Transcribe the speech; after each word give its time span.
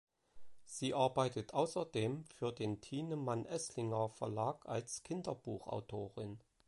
Sie 0.65 0.95
arbeitet 0.95 1.53
außerdem 1.53 2.25
für 2.25 2.51
den 2.51 2.81
Thienemann-Esslinger 2.81 4.09
Verlag 4.09 4.67
als 4.67 5.03
Kinderbuch-Autorin. 5.03 6.39